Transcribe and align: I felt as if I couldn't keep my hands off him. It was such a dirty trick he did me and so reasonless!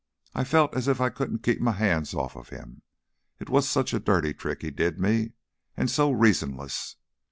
I 0.33 0.43
felt 0.43 0.75
as 0.75 0.87
if 0.87 0.99
I 0.99 1.09
couldn't 1.09 1.43
keep 1.43 1.61
my 1.61 1.73
hands 1.73 2.15
off 2.15 2.49
him. 2.49 2.81
It 3.39 3.51
was 3.51 3.69
such 3.69 3.93
a 3.93 3.99
dirty 3.99 4.33
trick 4.33 4.63
he 4.63 4.71
did 4.71 4.99
me 4.99 5.33
and 5.77 5.91
so 5.91 6.09
reasonless! 6.11 6.95